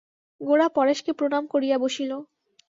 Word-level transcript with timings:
গোরা 0.41 0.67
পরেশকে 0.69 1.11
প্রণাম 1.13 1.43
করিয়া 1.47 1.77
বসিল। 1.77 2.11